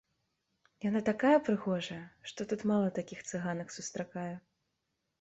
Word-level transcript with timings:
Яна 0.87 1.01
такая 1.09 1.35
прыгожая, 1.51 1.99
што 2.33 2.39
тут 2.55 2.67
мала 2.75 2.87
такіх 2.99 3.19
цыганак 3.31 3.67
сустракаю. 3.81 4.31